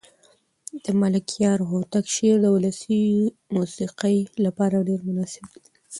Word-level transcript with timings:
د 0.83 0.85
ملکیار 1.01 1.59
هوتک 1.71 2.05
شعر 2.15 2.37
د 2.41 2.45
ولسي 2.55 3.01
موسیقۍ 3.55 4.17
لپاره 4.45 4.75
ډېر 4.87 4.99
مناسب 5.07 5.45
دی. 5.53 5.63